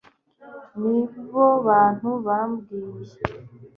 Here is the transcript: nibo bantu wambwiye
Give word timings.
nibo 0.79 1.45
bantu 1.67 2.07
wambwiye 2.27 3.17